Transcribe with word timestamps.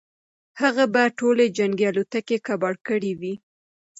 هغه 0.61 0.83
به 0.93 1.03
ټولې 1.19 1.45
جنګي 1.57 1.85
الوتکې 1.91 2.37
کباړ 2.47 2.73
کړې 2.87 3.11
وي. 3.19 3.33